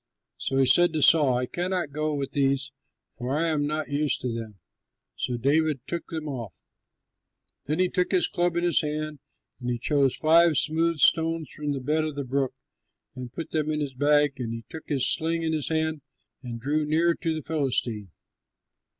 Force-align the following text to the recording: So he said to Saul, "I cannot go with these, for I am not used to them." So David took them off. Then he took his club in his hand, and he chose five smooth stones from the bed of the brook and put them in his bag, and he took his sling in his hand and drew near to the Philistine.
So 0.39 0.57
he 0.57 0.65
said 0.65 0.93
to 0.93 1.01
Saul, 1.03 1.37
"I 1.37 1.45
cannot 1.45 1.91
go 1.91 2.15
with 2.15 2.31
these, 2.31 2.71
for 3.15 3.37
I 3.37 3.49
am 3.49 3.67
not 3.67 3.91
used 3.91 4.19
to 4.21 4.33
them." 4.33 4.57
So 5.15 5.37
David 5.37 5.81
took 5.85 6.07
them 6.07 6.27
off. 6.27 6.59
Then 7.65 7.77
he 7.77 7.87
took 7.87 8.11
his 8.11 8.25
club 8.27 8.55
in 8.55 8.63
his 8.63 8.81
hand, 8.81 9.19
and 9.59 9.69
he 9.69 9.77
chose 9.77 10.15
five 10.15 10.57
smooth 10.57 10.97
stones 10.97 11.51
from 11.51 11.71
the 11.73 11.79
bed 11.79 12.03
of 12.03 12.15
the 12.15 12.23
brook 12.25 12.55
and 13.13 13.31
put 13.31 13.51
them 13.51 13.69
in 13.69 13.79
his 13.79 13.93
bag, 13.93 14.39
and 14.39 14.51
he 14.55 14.65
took 14.69 14.85
his 14.89 15.05
sling 15.07 15.43
in 15.43 15.53
his 15.53 15.69
hand 15.69 16.01
and 16.41 16.59
drew 16.59 16.83
near 16.83 17.13
to 17.13 17.35
the 17.35 17.43
Philistine. 17.43 18.09